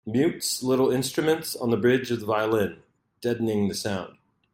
[0.03, 2.81] Mutes little instruments on the bridge of the violin,
[3.21, 4.15] deadening the sound.